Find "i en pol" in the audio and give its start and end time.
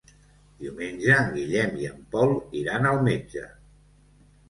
1.83-2.35